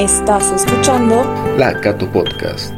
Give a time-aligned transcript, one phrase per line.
[0.00, 1.22] Estás escuchando
[1.58, 2.72] La Cato Podcast.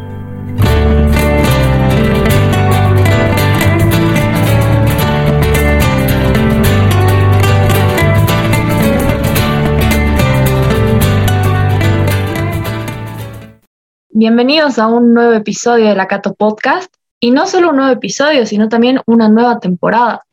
[14.11, 16.93] Bienvenidos a un nuevo episodio de la Cato Podcast.
[17.21, 20.25] Y no solo un nuevo episodio, sino también una nueva temporada.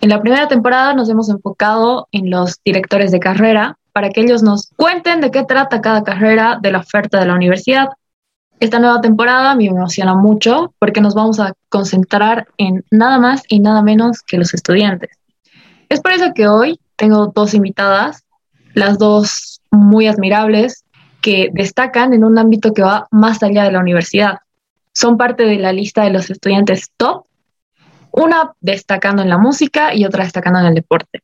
[0.00, 4.42] En la primera temporada nos hemos enfocado en los directores de carrera para que ellos
[4.42, 7.88] nos cuenten de qué trata cada carrera de la oferta de la universidad.
[8.60, 13.58] Esta nueva temporada me emociona mucho porque nos vamos a concentrar en nada más y
[13.58, 15.10] nada menos que los estudiantes.
[15.88, 18.24] Es por eso que hoy tengo dos invitadas,
[18.74, 20.84] las dos muy admirables,
[21.20, 24.38] que destacan en un ámbito que va más allá de la universidad
[24.94, 27.24] son parte de la lista de los estudiantes top,
[28.10, 31.22] una destacando en la música y otra destacando en el deporte.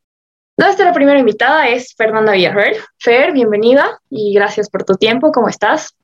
[0.58, 2.74] Nuestra primera invitada es Fernanda Villarreal.
[2.98, 5.30] Fer, bienvenida y gracias por tu tiempo.
[5.30, 5.94] ¿Cómo estás?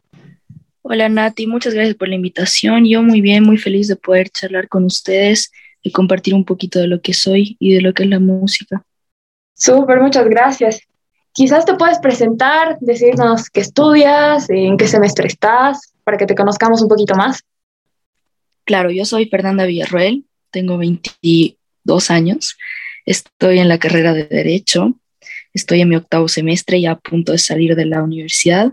[0.82, 2.84] Hola Nati, muchas gracias por la invitación.
[2.84, 5.50] Yo muy bien, muy feliz de poder charlar con ustedes
[5.82, 8.84] y compartir un poquito de lo que soy y de lo que es la música.
[9.54, 10.82] Súper, muchas gracias.
[11.32, 16.80] Quizás te puedes presentar, decirnos qué estudias, en qué semestre estás, para que te conozcamos
[16.80, 17.42] un poquito más.
[18.62, 22.56] Claro, yo soy Fernanda Villarroel, tengo 22 años,
[23.06, 24.94] estoy en la carrera de Derecho,
[25.52, 28.72] estoy en mi octavo semestre y a punto de salir de la universidad.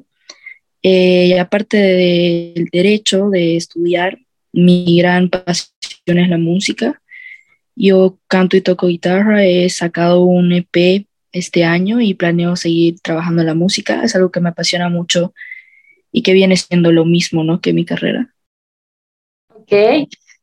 [0.84, 4.18] Eh, y aparte del derecho, de estudiar,
[4.52, 7.02] mi gran pasión es la música.
[7.76, 13.42] Yo canto y toco guitarra, he sacado un EP este año y planeo seguir trabajando
[13.42, 14.04] en la música.
[14.04, 15.34] Es algo que me apasiona mucho
[16.12, 17.62] y que viene siendo lo mismo, ¿no?
[17.62, 18.34] Que mi carrera.
[19.54, 19.72] Ok,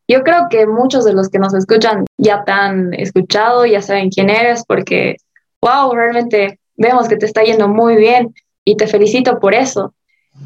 [0.09, 4.09] yo creo que muchos de los que nos escuchan ya te han escuchado, ya saben
[4.09, 5.17] quién eres, porque,
[5.61, 9.95] wow, realmente vemos que te está yendo muy bien y te felicito por eso.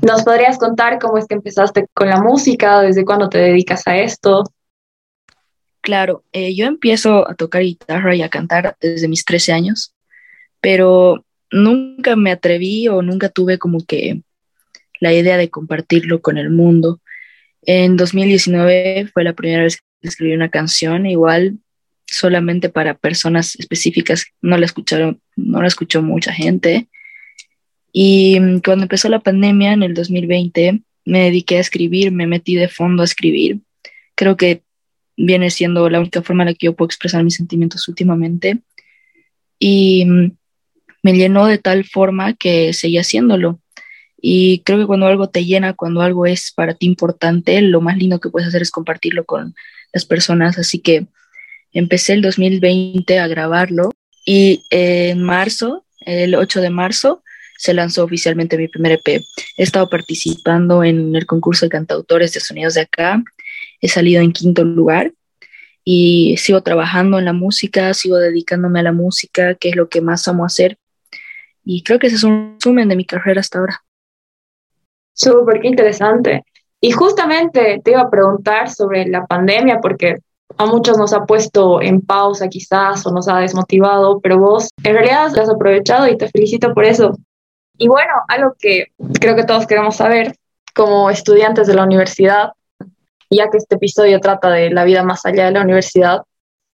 [0.01, 2.81] ¿Nos podrías contar cómo es que empezaste con la música?
[2.81, 4.43] ¿Desde cuándo te dedicas a esto?
[5.81, 9.95] Claro, eh, yo empiezo a tocar guitarra y a cantar desde mis 13 años,
[10.61, 14.23] pero nunca me atreví o nunca tuve como que
[15.01, 17.01] la idea de compartirlo con el mundo.
[17.63, 21.59] En 2019 fue la primera vez que escribí una canción, igual
[22.07, 26.89] solamente para personas específicas, no la escucharon, no la escuchó mucha gente.
[27.93, 32.69] Y cuando empezó la pandemia en el 2020, me dediqué a escribir, me metí de
[32.69, 33.61] fondo a escribir.
[34.15, 34.63] Creo que
[35.17, 38.59] viene siendo la única forma en la que yo puedo expresar mis sentimientos últimamente.
[39.59, 40.07] Y
[41.03, 43.61] me llenó de tal forma que seguí haciéndolo.
[44.25, 47.99] Y creo que cuando algo te llena, cuando algo es para ti importante, lo más
[47.99, 49.57] lindo que puedes hacer es compartirlo con
[49.93, 50.59] las personas.
[50.59, 51.09] Así que
[51.73, 53.91] empecé el 2020 a grabarlo
[54.25, 57.25] y en marzo, el 8 de marzo,
[57.59, 59.23] se lanzó oficialmente mi primer EP.
[59.57, 63.23] He estado participando en el concurso de cantautores de sonidos de acá.
[63.81, 65.13] He salido en quinto lugar
[65.85, 70.01] y sigo trabajando en la música, sigo dedicándome a la música, que es lo que
[70.01, 70.79] más amo hacer.
[71.65, 73.83] Y creo que ese es un resumen de mi carrera hasta ahora.
[75.13, 76.45] Súper, qué interesante.
[76.81, 80.17] Y justamente te iba a preguntar sobre la pandemia, porque
[80.59, 84.95] a muchos nos ha puesto en pausa quizás o nos ha desmotivado, pero vos en
[84.95, 87.17] realidad lo has aprovechado y te felicito por eso.
[87.79, 88.87] Y bueno, algo que
[89.21, 90.35] creo que todos queremos saber
[90.75, 92.53] como estudiantes de la universidad,
[93.31, 96.23] ya que este episodio trata de la vida más allá de la universidad,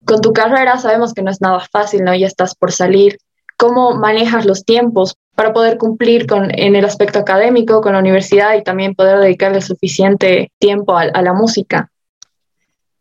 [0.05, 2.15] con tu carrera sabemos que no es nada fácil, ¿no?
[2.15, 3.17] Ya estás por salir.
[3.57, 8.57] ¿Cómo manejas los tiempos para poder cumplir con, en el aspecto académico con la universidad
[8.57, 11.91] y también poder dedicarle suficiente tiempo a, la música.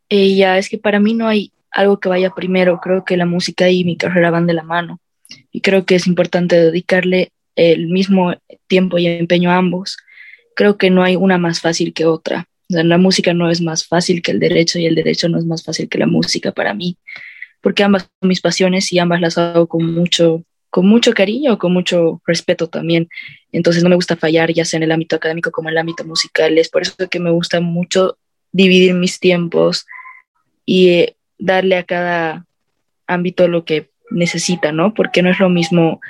[0.08, 3.26] Eh, ya, es que para mí no hay algo que vaya primero, creo que la
[3.26, 5.00] música y mi carrera van de la mano
[5.50, 8.34] y creo que es importante dedicarle el mismo
[8.66, 9.96] tiempo y empeño a ambos.
[10.56, 12.46] Creo que no hay una más fácil que otra.
[12.68, 15.62] la música no es más fácil que el derecho y el derecho no es más
[15.62, 16.96] fácil que la música para mí,
[17.60, 20.42] porque ambas son mis pasiones y ambas las hago con mucho
[20.74, 23.08] con mucho cariño, con mucho respeto también.
[23.52, 26.04] Entonces no me gusta fallar, ya sea en el ámbito académico como en el ámbito
[26.04, 26.58] musical.
[26.58, 28.18] Es por eso que me gusta mucho
[28.50, 29.86] dividir mis tiempos
[30.66, 32.44] y eh, darle a cada
[33.06, 34.94] ámbito lo que necesita, ¿no?
[34.94, 36.00] Porque no es lo mismo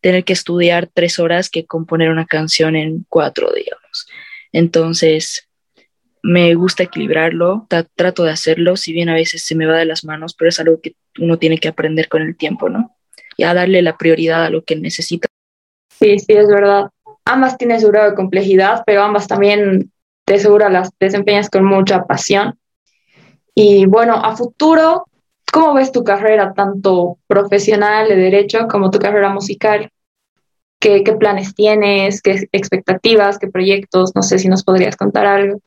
[0.00, 4.06] tener que estudiar tres horas que componer una canción en cuatro, digamos.
[4.52, 5.48] Entonces,
[6.22, 7.66] me gusta equilibrarlo,
[7.96, 10.60] trato de hacerlo, si bien a veces se me va de las manos, pero es
[10.60, 12.96] algo que uno tiene que aprender con el tiempo, ¿no?
[13.42, 15.26] Y a darle la prioridad a lo que necesita.
[15.98, 16.90] Sí, sí, es verdad.
[17.24, 19.90] Ambas tienen su grado de complejidad, pero ambas también
[20.24, 22.56] te seguro las desempeñas con mucha pasión.
[23.54, 25.06] Y bueno, a futuro,
[25.52, 29.90] ¿cómo ves tu carrera, tanto profesional de derecho como tu carrera musical?
[30.80, 32.22] ¿Qué, ¿Qué planes tienes?
[32.22, 33.38] ¿Qué expectativas?
[33.40, 34.12] ¿Qué proyectos?
[34.14, 35.58] No sé si nos podrías contar algo.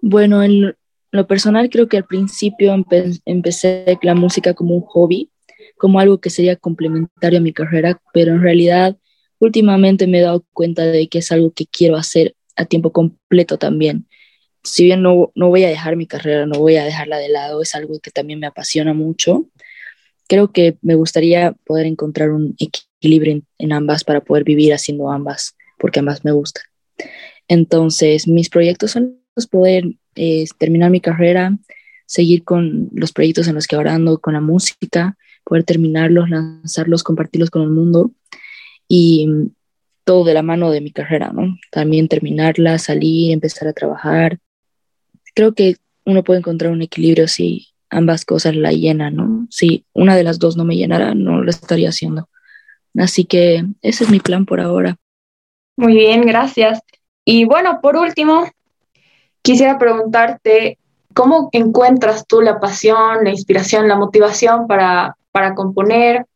[0.00, 0.76] Bueno, en
[1.10, 2.72] lo personal creo que al principio
[3.24, 5.28] empecé la música como un hobby,
[5.80, 8.98] como algo que sería complementario a mi carrera, pero en realidad
[9.38, 13.56] últimamente me he dado cuenta de que es algo que quiero hacer a tiempo completo
[13.56, 14.06] también.
[14.62, 17.62] Si bien no, no voy a dejar mi carrera, no voy a dejarla de lado,
[17.62, 19.46] es algo que también me apasiona mucho.
[20.28, 25.10] Creo que me gustaría poder encontrar un equilibrio en, en ambas para poder vivir haciendo
[25.10, 26.64] ambas, porque ambas me gustan.
[27.48, 29.18] Entonces, mis proyectos son
[29.50, 29.84] poder
[30.14, 31.56] eh, terminar mi carrera,
[32.04, 35.16] seguir con los proyectos en los que ahora ando, con la música,
[35.50, 38.12] poder terminarlos, lanzarlos, compartirlos con el mundo
[38.86, 39.26] y
[40.04, 41.58] todo de la mano de mi carrera, ¿no?
[41.72, 44.38] También terminarla, salir, empezar a trabajar.
[45.34, 45.74] Creo que
[46.04, 49.48] uno puede encontrar un equilibrio si ambas cosas la llenan, ¿no?
[49.50, 52.28] Si una de las dos no me llenara, no lo estaría haciendo.
[52.96, 54.98] Así que ese es mi plan por ahora.
[55.76, 56.78] Muy bien, gracias.
[57.24, 58.46] Y bueno, por último,
[59.42, 60.78] quisiera preguntarte,
[61.12, 66.26] ¿cómo encuentras tú la pasión, la inspiración, la motivación para, para componer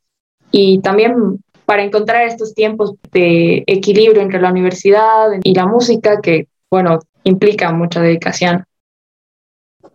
[0.51, 6.49] y también para encontrar estos tiempos de equilibrio entre la universidad y la música que,
[6.71, 8.65] bueno, implica mucha dedicación?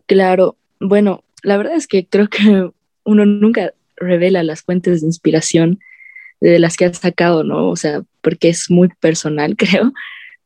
[0.08, 2.72] Claro, bueno, la verdad es que creo que
[3.04, 5.80] uno nunca revela las fuentes de inspiración
[6.42, 7.70] de las que ha sacado, ¿no?
[7.70, 9.94] O sea, porque es muy personal, creo,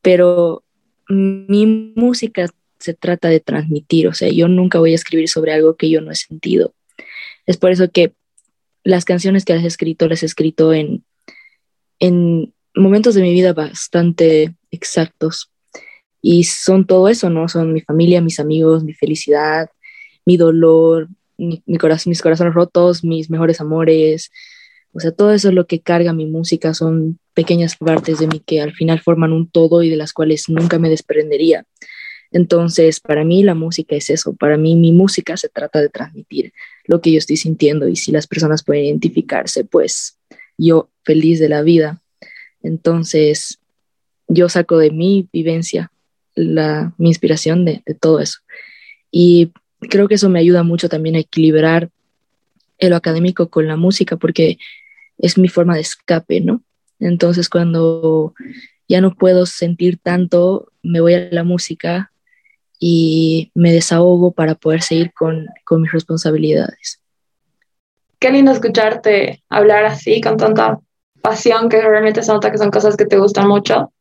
[0.01, 0.63] pero
[1.07, 2.47] mi música
[2.79, 6.01] se trata de transmitir, o sea, yo nunca voy a escribir sobre algo que yo
[6.01, 6.73] no he sentido.
[7.45, 8.13] Es por eso que
[8.83, 11.03] las canciones que has escrito las he escrito en,
[11.99, 15.49] en momentos de mi vida bastante exactos.
[16.21, 17.49] Y son todo eso, ¿no?
[17.49, 19.69] Son mi familia, mis amigos, mi felicidad,
[20.25, 24.31] mi dolor, mi, corazón, mis corazones rotos, mis mejores amores.
[24.93, 28.41] O sea, todo eso es lo que carga mi música, son pequeñas partes de mí
[28.45, 31.65] que al final forman un todo y de las cuales nunca me desprendería.
[32.33, 36.51] Entonces, para mí la música es eso, para mí mi música se trata de transmitir
[36.85, 40.17] lo que yo estoy sintiendo y si las personas pueden identificarse, pues
[40.57, 42.01] yo feliz de la vida.
[42.63, 43.59] Entonces,
[44.27, 45.91] yo saco de mi vivencia
[46.33, 48.39] la, mi inspiración de, de todo eso.
[49.11, 51.91] Y creo que eso me ayuda mucho también a equilibrar
[52.89, 54.57] lo académico con la música porque
[55.17, 56.63] es mi forma de escape, ¿no?
[56.99, 58.33] Entonces, cuando
[58.87, 62.11] ya no puedo sentir tanto, me voy a la música
[62.85, 66.99] y me desahogo para poder seguir con, con mis responsabilidades.
[68.19, 70.79] Qué lindo escucharte hablar así, con tanta
[71.21, 73.93] pasión, que realmente se nota que son cosas que te gustan mucho.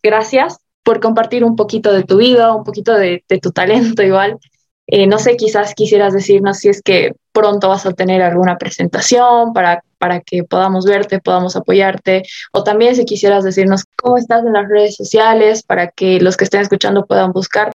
[0.00, 4.38] Gracias por compartir un poquito de tu vida, un poquito de, de tu talento igual.
[4.86, 9.52] Eh, no sé, quizás quisieras decirnos si es que pronto vas a tener alguna presentación
[9.52, 12.22] para, para que podamos verte, podamos apoyarte,
[12.52, 16.44] o también si quisieras decirnos cómo estás en las redes sociales para que los que
[16.44, 17.72] estén escuchando puedan buscar.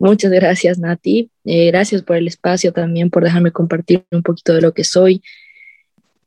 [0.00, 1.30] Muchas gracias, Nati.
[1.44, 5.22] Eh, gracias por el espacio también, por dejarme compartir un poquito de lo que soy.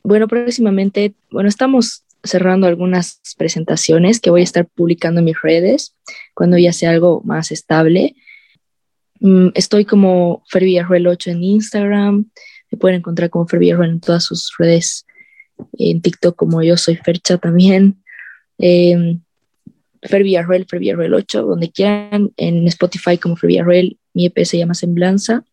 [0.04, 5.96] Bueno, próximamente, bueno, estamos cerrando algunas presentaciones que voy a estar publicando en mis redes
[6.36, 8.16] cuando ya sea algo más estable.
[9.20, 10.64] Mm, estoy como Fer
[11.08, 12.30] 8 en Instagram.
[12.70, 15.08] Me pueden encontrar como Fer en todas sus redes.
[15.80, 17.98] En TikTok como yo soy Fercha también.
[18.60, 19.18] Eh,
[20.06, 22.32] Fer Villarreal, 8, donde quieran.
[22.38, 23.52] En Spotify como Fer
[24.14, 25.44] Mi EP se llama Semblanza.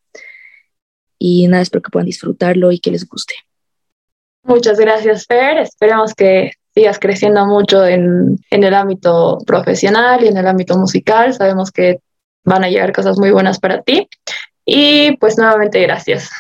[1.19, 3.35] Y nada, espero que puedan disfrutarlo y que les guste.
[4.43, 5.59] Muchas gracias, Fer.
[5.59, 11.35] Esperemos que sigas creciendo mucho en, en, el ámbito profesional y en el ámbito musical.
[11.35, 12.01] Sabemos que
[12.45, 14.09] van a llegar cosas muy buenas para ti.
[14.65, 16.31] Y pues nuevamente gracias.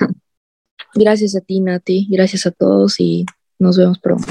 [0.95, 2.09] Gracias a ti, Nati.
[2.11, 3.27] Gracias a todos y
[3.59, 4.27] nos vemos pronto.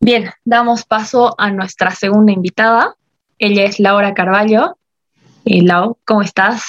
[0.00, 2.96] Bien, damos paso a nuestra segunda invitada.
[3.38, 4.76] Ella es Laura Carballo.
[5.44, 6.64] Y Lau, ¿cómo estás?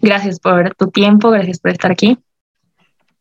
[0.00, 2.18] Gracias por tu tiempo, gracias por estar aquí.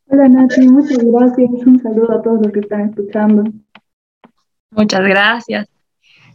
[0.07, 1.49] Hola Nati, muchas gracias.
[1.65, 3.43] Un saludo a todos los que están escuchando.
[4.71, 5.67] Muchas gracias.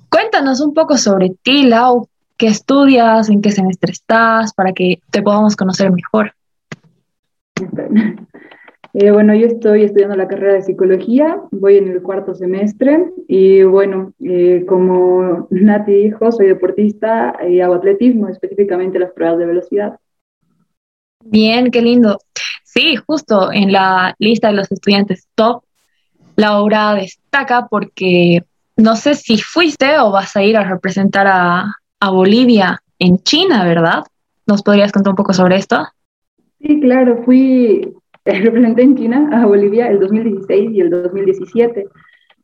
[0.09, 2.09] Cuéntanos un poco sobre ti, Lau
[2.39, 6.33] qué estudias, en qué semestre estás, para que te podamos conocer mejor.
[8.95, 13.63] Eh, bueno, yo estoy estudiando la carrera de psicología, voy en el cuarto semestre y
[13.63, 19.99] bueno, eh, como Nati dijo, soy deportista y hago atletismo, específicamente las pruebas de velocidad.
[21.25, 22.19] Bien, qué lindo.
[22.65, 25.63] Sí, justo en la lista de los estudiantes top,
[26.37, 28.45] Laura destaca porque
[28.77, 33.65] no sé si fuiste o vas a ir a representar a, a Bolivia en China,
[33.65, 34.05] ¿verdad?
[34.47, 35.87] ¿Nos podrías contar un poco sobre esto?
[36.61, 37.93] Sí, claro, fui,
[38.33, 41.87] representé en China a Bolivia el 2016 y el 2017.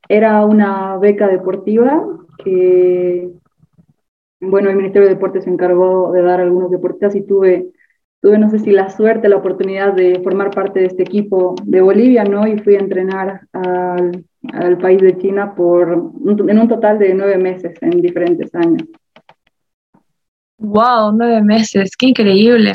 [0.08, 2.04] era una beca deportiva
[2.42, 3.30] que,
[4.40, 7.72] bueno, el Ministerio de Deportes se encargó de dar algunos deportistas y tuve,
[8.20, 11.80] tuve, no sé si la suerte, la oportunidad de formar parte de este equipo de
[11.80, 12.46] Bolivia, ¿no?
[12.46, 17.38] Y fui a entrenar al, al país de China por, en un total de nueve
[17.38, 18.82] meses en diferentes años.
[20.58, 22.74] Wow, nueve meses, qué increíble.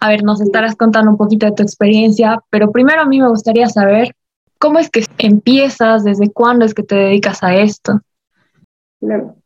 [0.00, 3.28] A ver, nos estarás contando un poquito de tu experiencia, pero primero a mí me
[3.28, 4.14] gustaría saber
[4.58, 8.00] cómo es que empiezas, desde cuándo es que te dedicas a esto.
[9.00, 9.36] Claro.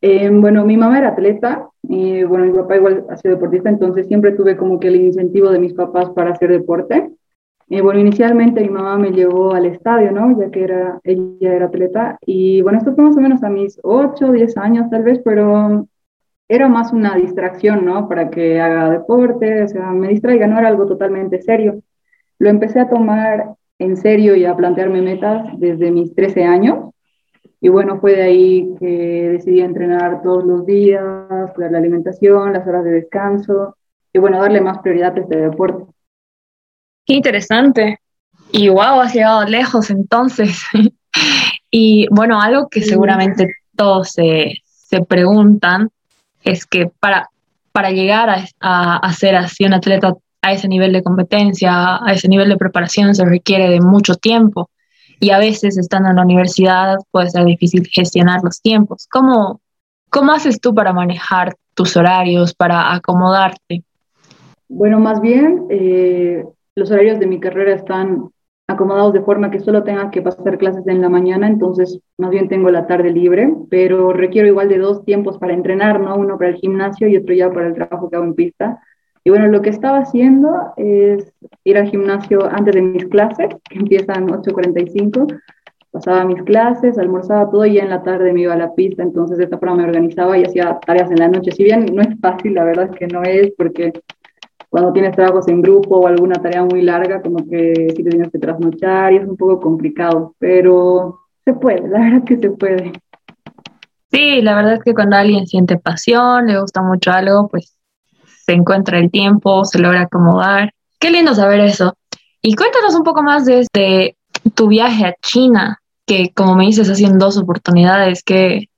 [0.00, 4.08] Eh, bueno, mi mamá era atleta y bueno, mi papá igual ha sido deportista, entonces
[4.08, 7.10] siempre tuve como que el incentivo de mis papás para hacer deporte.
[7.68, 10.38] Y bueno, inicialmente mi mamá me llevó al estadio, ¿no?
[10.38, 12.18] Ya que era, ella era atleta.
[12.26, 15.86] Y bueno, esto fue más o menos a mis 8, 10 años tal vez, pero
[16.48, 18.08] era más una distracción, ¿no?
[18.08, 21.82] Para que haga deporte, o sea, me distraiga, no era algo totalmente serio.
[22.38, 26.90] Lo empecé a tomar en serio y a plantearme metas desde mis 13 años.
[27.60, 31.02] Y bueno, fue de ahí que decidí entrenar todos los días,
[31.54, 33.76] cuidar la alimentación, las horas de descanso
[34.12, 35.84] y bueno, darle más prioridad a este deporte.
[37.06, 37.98] Qué interesante.
[38.50, 40.62] Y wow, has llegado lejos entonces.
[41.70, 45.88] y bueno, algo que seguramente todos se, se preguntan
[46.44, 47.30] es que para,
[47.72, 48.28] para llegar
[48.60, 52.56] a, a, ser así un atleta a ese nivel de competencia, a ese nivel de
[52.56, 54.68] preparación, se requiere de mucho tiempo.
[55.20, 59.06] Y a veces, estando en la universidad, puede ser difícil gestionar los tiempos.
[59.08, 59.60] ¿Cómo,
[60.10, 63.84] cómo haces tú para manejar tus horarios, para acomodarte?
[64.68, 66.44] Bueno, más bien, eh,
[66.74, 68.30] los horarios de mi carrera están
[68.72, 72.48] acomodados de forma que solo tenga que pasar clases en la mañana, entonces más bien
[72.48, 76.16] tengo la tarde libre, pero requiero igual de dos tiempos para entrenar, ¿no?
[76.16, 78.80] Uno para el gimnasio y otro ya para el trabajo que hago en pista.
[79.24, 81.32] Y bueno, lo que estaba haciendo es
[81.64, 85.40] ir al gimnasio antes de mis clases, que empiezan 8.45,
[85.92, 89.02] pasaba mis clases, almorzaba todo y ya en la tarde me iba a la pista,
[89.02, 91.52] entonces de esta forma me organizaba y hacía tareas en la noche.
[91.52, 93.92] Si bien no es fácil, la verdad es que no es, porque
[94.72, 98.32] cuando tienes trabajos en grupo o alguna tarea muy larga, como que sí te tienes
[98.32, 102.92] que trasnochar y es un poco complicado, pero se puede, la verdad que se puede.
[104.10, 107.76] Sí, la verdad es que cuando alguien siente pasión, le gusta mucho algo, pues
[108.46, 110.72] se encuentra el tiempo, se logra acomodar.
[110.98, 111.94] Qué lindo saber eso.
[112.40, 114.16] Y cuéntanos un poco más de,
[114.54, 118.70] tu viaje a China, que como me dices, ha dos oportunidades, qué,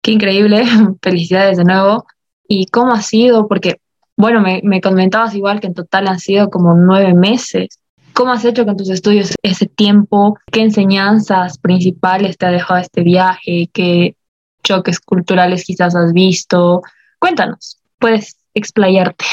[0.00, 0.62] qué increíble,
[1.02, 2.06] felicidades de nuevo.
[2.46, 3.48] ¿Y cómo ha sido?
[3.48, 3.80] Porque
[4.18, 7.80] bueno, me, me comentabas igual que en total han sido como nueve meses.
[8.14, 10.36] ¿Cómo has hecho con tus estudios ese tiempo?
[10.50, 13.70] ¿Qué enseñanzas principales te ha dejado este viaje?
[13.72, 14.16] ¿Qué
[14.64, 16.82] choques culturales quizás has visto?
[17.20, 19.24] Cuéntanos, puedes explayarte.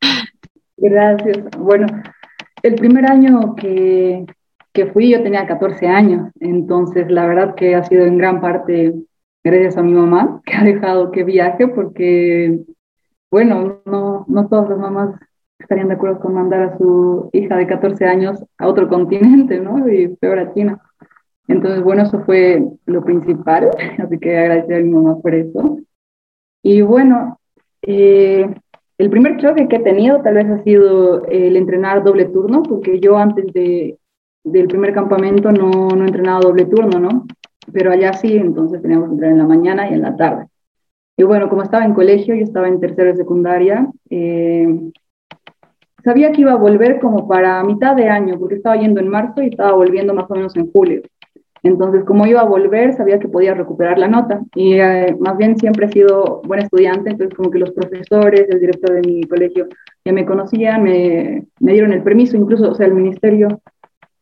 [0.76, 1.38] Gracias.
[1.58, 1.86] Bueno,
[2.62, 4.26] el primer año que,
[4.74, 8.92] que fui yo tenía 14 años, entonces la verdad que ha sido en gran parte
[9.42, 12.58] gracias a mi mamá que ha dejado que viaje porque
[13.30, 15.18] bueno, no, no todas las mamás
[15.58, 19.88] estarían de acuerdo con mandar a su hija de 14 años a otro continente, ¿no?
[19.88, 20.80] Y peor a China.
[21.48, 25.78] Entonces, bueno, eso fue lo principal, así que agradecer a mi mamá por eso.
[26.62, 27.38] Y bueno,
[27.82, 28.52] eh,
[28.98, 32.98] el primer choque que he tenido tal vez ha sido el entrenar doble turno, porque
[32.98, 33.98] yo antes de,
[34.42, 37.26] del primer campamento no, no he entrenado doble turno, ¿no?
[37.72, 40.46] Pero allá sí, entonces teníamos que entrenar en la mañana y en la tarde.
[41.16, 44.90] Y bueno, como estaba en colegio, yo estaba en tercero de secundaria, eh,
[46.04, 49.42] sabía que iba a volver como para mitad de año, porque estaba yendo en marzo
[49.42, 51.02] y estaba volviendo más o menos en julio.
[51.62, 54.40] Entonces, como iba a volver, sabía que podía recuperar la nota.
[54.54, 58.60] Y eh, más bien siempre he sido buen estudiante, entonces como que los profesores, el
[58.60, 59.66] director de mi colegio
[60.04, 63.60] ya me conocían, me, me dieron el permiso, incluso, o sea, el ministerio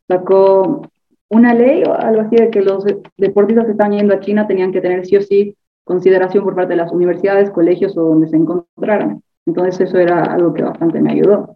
[0.07, 0.81] sacó
[1.29, 2.85] una ley o algo así de que los
[3.17, 6.73] deportistas que están yendo a China tenían que tener sí o sí consideración por parte
[6.73, 9.23] de las universidades, colegios o donde se encontraran.
[9.45, 11.55] Entonces eso era algo que bastante me ayudó.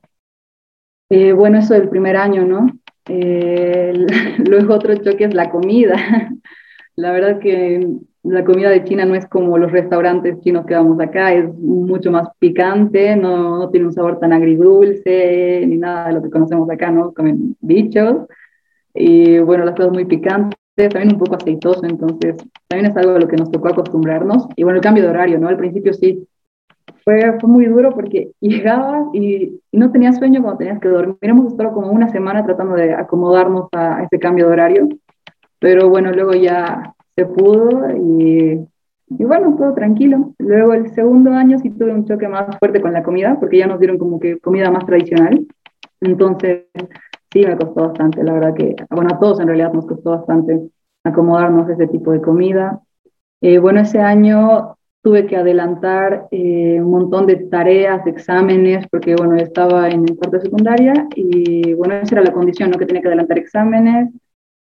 [1.09, 2.67] Eh, bueno, eso del primer año, ¿no?
[3.07, 3.93] Eh,
[4.48, 5.95] luego otro choque es la comida.
[6.95, 11.00] La verdad que la comida de China no es como los restaurantes chinos que vamos
[11.00, 16.13] acá, es mucho más picante, no, no tiene un sabor tan agridulce ni nada de
[16.15, 17.13] lo que conocemos acá, ¿no?
[17.13, 18.27] Comen bichos
[18.93, 23.19] y bueno, las cosas muy picantes también un poco aceitoso, entonces también es algo a
[23.19, 24.48] lo que nos tocó acostumbrarnos.
[24.55, 25.50] Y bueno, el cambio de horario, ¿no?
[25.50, 26.25] Al principio sí,
[27.03, 31.17] fue, fue muy duro porque llegabas y, no tenías sueño cuando tenías que dormir.
[31.21, 34.89] Hemos estado como una semana tratando de acomodarnos a, ese cambio de horario,
[35.59, 38.59] pero bueno, luego ya se pudo y,
[39.09, 40.33] y bueno, todo tranquilo.
[40.38, 43.67] Luego el segundo año sí tuve un choque más fuerte con la comida, porque ya
[43.67, 45.45] nos dieron como que comida más tradicional.
[46.01, 46.65] Entonces,
[47.31, 50.69] sí me costó bastante, la verdad que, bueno, a todos en realidad nos costó bastante
[51.03, 52.81] acomodarnos ese tipo de comida.
[53.41, 59.36] Eh, bueno, ese año tuve que adelantar eh, un montón de tareas, exámenes, porque bueno,
[59.36, 62.77] estaba en el cuarto de secundaria y bueno, esa era la condición, ¿no?
[62.77, 64.09] Que tenía que adelantar exámenes,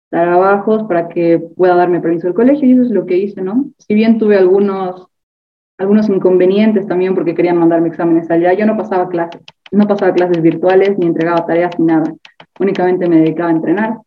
[0.09, 3.65] trabajos para que pueda darme permiso del colegio y eso es lo que hice, ¿no?
[3.77, 5.07] Si bien tuve algunos,
[5.77, 9.41] algunos inconvenientes también porque querían mandarme exámenes allá, yo no pasaba clases,
[9.71, 12.13] no pasaba clases virtuales ni entregaba tareas ni nada,
[12.59, 13.97] únicamente me dedicaba a entrenar.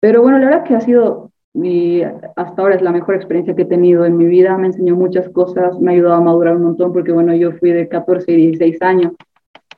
[0.00, 1.30] Pero bueno, la verdad que ha sido
[1.62, 4.94] y hasta ahora es la mejor experiencia que he tenido en mi vida, me enseñó
[4.94, 8.30] muchas cosas, me ha ayudado a madurar un montón porque bueno, yo fui de 14
[8.30, 9.12] y 16 años,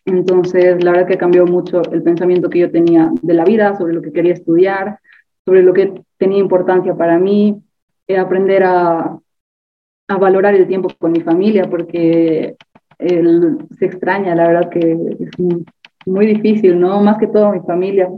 [0.05, 3.95] entonces la verdad que cambió mucho el pensamiento que yo tenía de la vida, sobre
[3.95, 4.99] lo que quería estudiar,
[5.45, 7.63] sobre lo que tenía importancia para mí,
[8.09, 9.19] eh, aprender a,
[10.09, 12.57] valorar el tiempo con mi familia porque
[12.99, 15.65] él se extraña, la verdad que es muy,
[16.09, 17.01] muy difícil, ¿no?
[17.01, 18.09] Más que todo mi familia.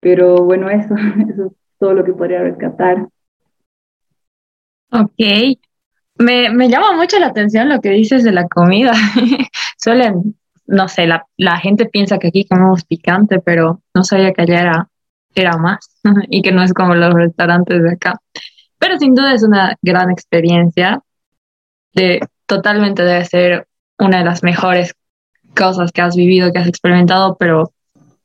[0.00, 0.94] Pero bueno, eso,
[1.30, 3.08] eso todo lo que podría rescatar.
[4.90, 5.58] Ok.
[6.16, 8.92] Me, me llama mucho la atención lo que dices de la comida.
[9.78, 14.42] Suelen, no sé, la, la, gente piensa que aquí comemos picante, pero no sabía que
[14.42, 14.88] allá era,
[15.34, 18.20] era más y que no es como los restaurantes de acá.
[18.78, 21.02] Pero sin duda es una gran experiencia.
[21.92, 23.66] De, totalmente debe ser
[23.98, 24.94] una de las mejores
[25.54, 27.72] cosas que has vivido, que has experimentado, pero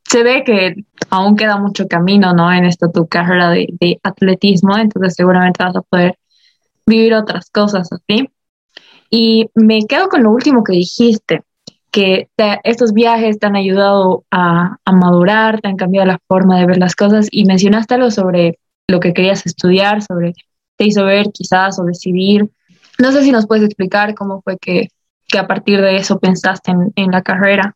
[0.03, 0.75] se ve que
[1.09, 2.51] aún queda mucho camino, ¿no?
[2.51, 6.17] En esta tu carrera de, atletismo, entonces seguramente vas a poder
[6.86, 8.29] vivir otras cosas así.
[9.12, 11.43] Y me quedo con lo último que dijiste,
[11.91, 12.29] que
[12.63, 16.77] estos viajes te han ayudado a, a, madurar, te han cambiado la forma de ver
[16.77, 20.33] las cosas y mencionaste algo sobre lo que querías estudiar, sobre,
[20.77, 22.50] te hizo ver quizás o decidir.
[23.00, 24.89] No sé si nos puedes explicar cómo fue que,
[25.31, 27.75] que a partir de eso pensaste en, en la carrera.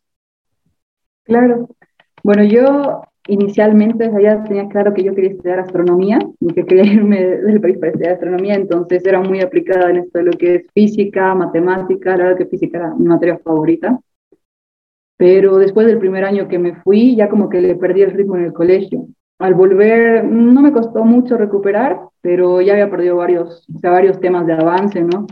[1.24, 1.68] Claro,
[2.22, 6.18] bueno, yo inicialmente ya tenía claro que yo quería estudiar astronomía
[6.54, 10.24] que quería irme del país para estudiar astronomía, entonces era muy aplicada en esto de
[10.24, 13.98] lo que es física, matemática, la verdad que física era mi materia favorita.
[15.16, 18.36] Pero después del primer año que me fui, ya como que le perdí el ritmo
[18.36, 19.06] en el colegio.
[19.38, 24.20] Al volver, no me costó mucho recuperar, pero ya había perdido varios, o sea, varios
[24.20, 25.26] temas de avance, ¿no?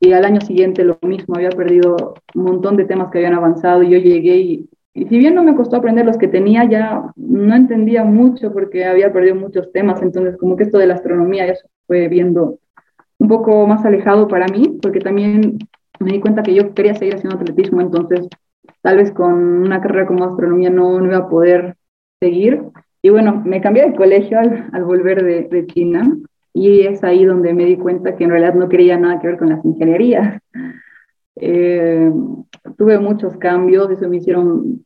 [0.00, 3.82] Y al año siguiente lo mismo, había perdido un montón de temas que habían avanzado
[3.82, 7.12] y yo llegué y y si bien no me costó aprender los que tenía, ya
[7.14, 11.46] no entendía mucho porque había perdido muchos temas, entonces como que esto de la astronomía
[11.46, 12.58] ya se fue viendo
[13.18, 15.58] un poco más alejado para mí, porque también
[16.00, 18.26] me di cuenta que yo quería seguir haciendo atletismo, entonces
[18.82, 21.76] tal vez con una carrera como astronomía no, no iba a poder
[22.20, 22.64] seguir.
[23.00, 26.12] Y bueno, me cambié de colegio al, al volver de, de, China
[26.58, 29.38] y es ahí donde me di cuenta que en realidad no quería nada que ver
[29.38, 30.40] con las ingenierías.
[31.40, 32.10] Eh,
[32.76, 34.84] tuve muchos cambios, eso me hicieron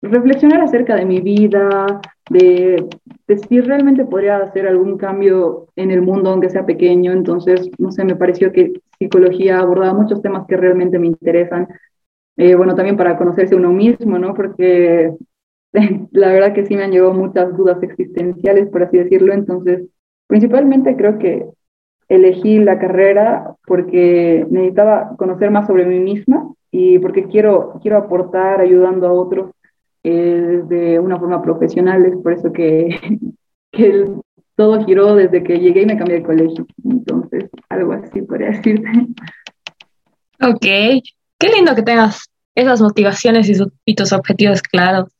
[0.00, 2.88] reflexionar acerca de mi vida, de,
[3.48, 7.12] si realmente podría hacer algún cambio en el mundo, aunque sea pequeño.
[7.12, 11.68] Entonces, no sé, me pareció que psicología abordaba muchos temas que realmente me interesan.
[12.38, 14.32] Eh, bueno, también para conocerse uno mismo, ¿no?
[14.32, 15.12] Porque
[16.12, 19.34] la verdad que sí me han llevado muchas dudas existenciales, por así decirlo.
[19.34, 19.82] Entonces,
[20.30, 21.44] principalmente creo que
[22.08, 28.60] elegí la carrera porque necesitaba conocer más sobre mí misma y porque quiero, quiero aportar
[28.60, 29.50] ayudando a otros
[30.04, 32.96] eh, de una forma profesional, es por eso que,
[33.72, 34.06] que
[34.54, 36.64] todo giró desde que llegué y me cambié de colegio.
[36.84, 38.88] Entonces, algo así podría decirte.
[40.40, 45.12] Ok, qué lindo que tengas esas motivaciones y, y tus objetivos claros.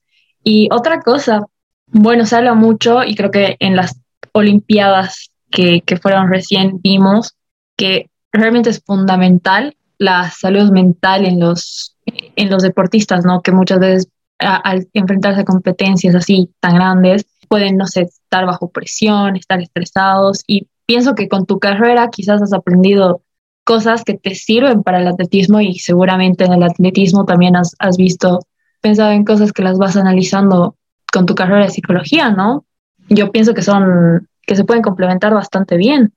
[0.44, 1.46] Y otra cosa,
[1.88, 3.99] bueno, se habla mucho y creo que en las
[4.32, 7.34] Olimpiadas que, que fueron recién vimos
[7.76, 13.42] que realmente es fundamental la salud mental en los, en los deportistas, ¿no?
[13.42, 18.70] Que muchas veces al enfrentarse a competencias así tan grandes, pueden, no sé, estar bajo
[18.70, 23.22] presión, estar estresados y pienso que con tu carrera quizás has aprendido
[23.64, 27.96] cosas que te sirven para el atletismo y seguramente en el atletismo también has, has
[27.96, 28.40] visto,
[28.80, 30.76] pensado en cosas que las vas analizando
[31.12, 32.64] con tu carrera de psicología, ¿no?
[33.10, 36.12] Yo pienso que son, que se pueden complementar bastante bien.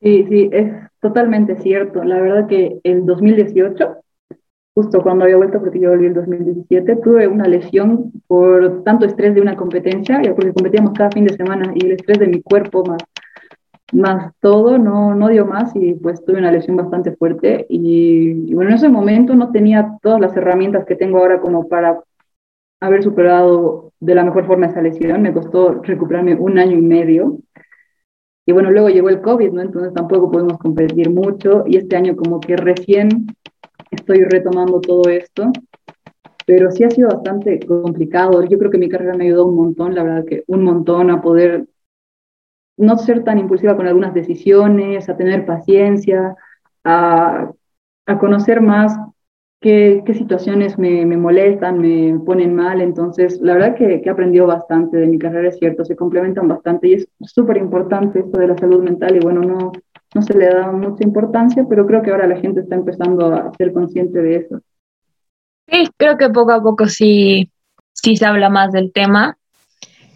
[0.00, 2.04] Sí, sí, es totalmente cierto.
[2.04, 3.96] La verdad que el 2018
[4.76, 9.34] justo cuando había vuelto, porque yo volví el 2017, tuve una lesión por tanto estrés
[9.34, 12.42] de una competencia, ya porque competíamos cada fin de semana y el estrés de mi
[12.42, 13.02] cuerpo más,
[13.94, 18.68] más todo no, no dio más y pues tuve una lesión bastante fuerte y, bueno,
[18.68, 21.98] en ese momento no tenía todas las herramientas que tengo ahora como para
[22.78, 27.38] haber superado de la mejor forma esa lesión, me costó recuperarme un año y medio.
[28.46, 29.60] Y bueno, luego llegó el COVID, ¿no?
[29.60, 33.26] Entonces tampoco pudimos competir mucho y este año como que recién
[33.90, 35.50] estoy retomando todo esto,
[36.46, 38.44] pero sí ha sido bastante complicado.
[38.44, 41.20] Yo creo que mi carrera me ayudó un montón, la verdad que un montón a
[41.20, 41.66] poder
[42.76, 46.36] no ser tan impulsiva con algunas decisiones, a tener paciencia,
[46.84, 47.50] a,
[48.06, 48.96] a conocer más
[49.60, 52.80] qué, qué situaciones me, me, molestan, me ponen mal.
[52.80, 56.48] Entonces, la verdad que, que he aprendido bastante de mi carrera, es cierto, se complementan
[56.48, 59.72] bastante y es súper importante esto de la salud mental y bueno, no,
[60.14, 63.52] no se le da mucha importancia, pero creo que ahora la gente está empezando a
[63.56, 64.60] ser consciente de eso.
[65.68, 67.50] Sí, creo que poco a poco sí,
[67.92, 69.36] sí se habla más del tema.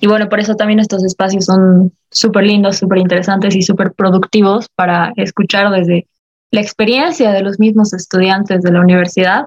[0.01, 4.67] Y bueno, por eso también estos espacios son súper lindos, súper interesantes y súper productivos
[4.75, 6.07] para escuchar desde
[6.51, 9.45] la experiencia de los mismos estudiantes de la universidad.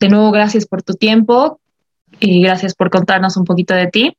[0.00, 1.60] De nuevo, gracias por tu tiempo
[2.20, 4.16] y gracias por contarnos un poquito de ti.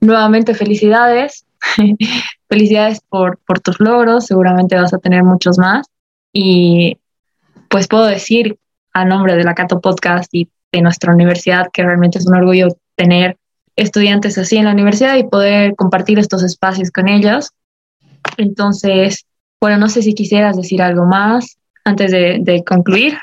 [0.00, 1.44] Nuevamente, felicidades.
[2.48, 4.26] felicidades por, por tus logros.
[4.26, 5.86] Seguramente vas a tener muchos más.
[6.32, 6.98] Y
[7.68, 8.58] pues puedo decir
[8.92, 12.68] a nombre de la Cato Podcast y de nuestra universidad que realmente es un orgullo
[12.96, 13.36] tener
[13.76, 17.50] estudiantes así en la universidad y poder compartir estos espacios con ellos.
[18.36, 19.26] Entonces,
[19.64, 23.14] bueno, no sé si quisieras decir algo más antes de, concluir.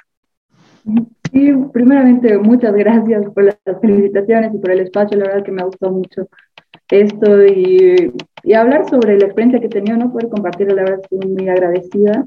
[1.31, 5.63] Sí, primeramente muchas gracias por las felicitaciones y por el espacio, la verdad que me
[5.63, 6.27] gustado mucho
[6.89, 11.01] esto y, y hablar sobre la experiencia que he tenido, no poder compartirla, la verdad
[11.03, 12.23] estoy muy agradecida.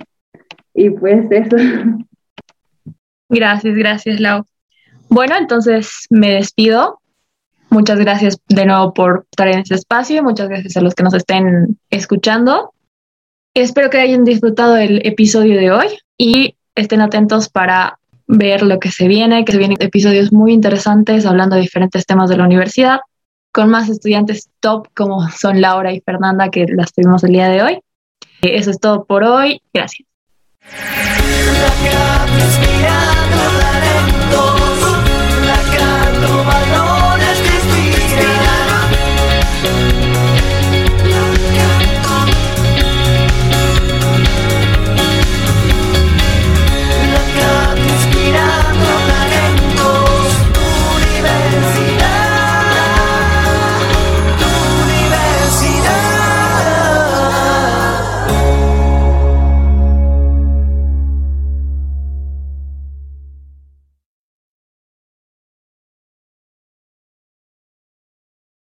[0.75, 1.57] Y pues eso.
[3.29, 4.45] Gracias, gracias, Lau.
[5.09, 7.01] Bueno, entonces me despido.
[7.69, 11.03] Muchas gracias de nuevo por estar en este espacio y muchas gracias a los que
[11.03, 12.74] nos estén escuchando.
[13.55, 15.87] Espero que hayan disfrutado el episodio de hoy
[16.19, 21.25] y estén atentos para ver lo que se viene, que se vienen episodios muy interesantes
[21.25, 22.99] hablando de diferentes temas de la universidad,
[23.53, 27.63] con más estudiantes top como son Laura y Fernanda, que las tuvimos el día de
[27.63, 27.79] hoy.
[28.43, 29.63] Eso es todo por hoy.
[29.73, 30.09] Gracias.